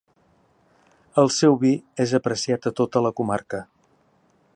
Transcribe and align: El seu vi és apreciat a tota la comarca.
El 1.23 1.29
seu 1.35 1.57
vi 1.65 1.73
és 2.05 2.13
apreciat 2.21 2.65
a 2.71 2.73
tota 2.81 3.05
la 3.09 3.13
comarca. 3.21 3.61